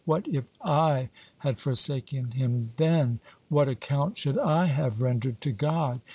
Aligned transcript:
What 0.05 0.27
if 0.27 0.45
I 0.65 1.09
had 1.45 1.59
forsaken 1.59 2.31
him 2.31 2.71
then? 2.77 3.19
What 3.49 3.69
account 3.69 4.17
should 4.17 4.39
I 4.39 4.65
have 4.65 4.99
rendered 5.03 5.39
to 5.41 5.51
God? 5.51 6.01